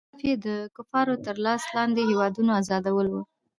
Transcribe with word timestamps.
هدف 0.09 0.21
یې 0.29 0.35
د 0.45 0.47
کفارو 0.75 1.15
تر 1.25 1.35
لاس 1.45 1.61
لاندې 1.75 2.01
هیوادونو 2.09 2.51
آزادول 2.59 3.07
وو. 3.09 3.21